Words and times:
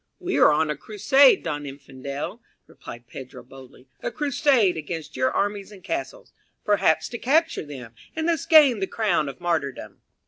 "We 0.19 0.39
are 0.39 0.51
on 0.51 0.71
a 0.71 0.75
crusade, 0.75 1.43
don 1.43 1.67
Infidel," 1.67 2.41
replied 2.65 3.05
Pedro, 3.05 3.43
boldly. 3.43 3.87
"A 4.01 4.09
crusade 4.09 4.75
against 4.75 5.15
your 5.15 5.29
armies 5.31 5.71
and 5.71 5.83
castles, 5.83 6.33
perhaps 6.65 7.07
to 7.09 7.19
capture 7.19 7.67
them, 7.67 7.93
and 8.15 8.27
thus 8.27 8.47
gain 8.47 8.79
the 8.79 8.87
crown 8.87 9.29
of 9.29 9.39
martyrdom." 9.39 10.01